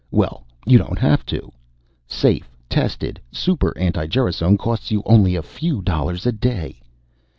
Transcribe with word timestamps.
Well, 0.09 0.47
you 0.65 0.79
don't 0.79 0.97
have 0.97 1.27
to. 1.27 1.51
Safe, 2.07 2.49
tested 2.67 3.21
Super 3.31 3.77
anti 3.77 4.07
gerasone 4.07 4.57
costs 4.57 4.89
you 4.89 5.03
only 5.05 5.35
a 5.35 5.43
few 5.43 5.83
dollars 5.83 6.25
a 6.25 6.31
day. 6.31 6.81